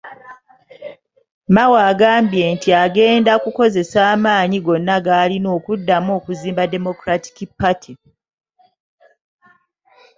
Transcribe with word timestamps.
Mao 1.55 1.75
agambye 1.89 2.43
nti 2.55 2.69
agenda 2.83 3.31
kukozesa 3.43 3.99
amaanyi 4.13 4.57
gonna 4.65 4.95
g'alina 5.05 5.49
okuddamu 5.57 6.09
okuzimba 6.17 6.63
Democratic 6.73 7.37
Party. 7.59 7.93